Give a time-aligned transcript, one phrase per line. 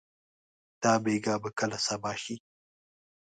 [0.81, 2.35] دا بېګا به کله صبا شي؟